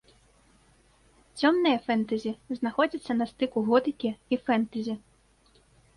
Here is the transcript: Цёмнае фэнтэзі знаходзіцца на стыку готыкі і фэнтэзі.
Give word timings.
Цёмнае 1.41 1.75
фэнтэзі 1.87 2.31
знаходзіцца 2.61 3.11
на 3.19 3.25
стыку 3.33 3.59
готыкі 3.69 4.09
і 4.15 4.35
фэнтэзі. 4.49 4.95